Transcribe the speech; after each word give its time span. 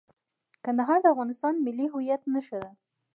کندهار 0.65 0.99
د 1.01 1.05
افغانستان 1.13 1.53
د 1.55 1.59
ملي 1.65 1.87
هویت 1.93 2.21
نښه 2.33 2.57
ده. 2.63 2.71